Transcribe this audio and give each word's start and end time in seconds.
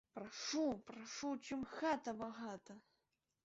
Прашу, 0.13 0.63
прашу, 0.87 1.29
чым 1.49 1.61
хата 1.77 2.17
багата. 2.25 2.83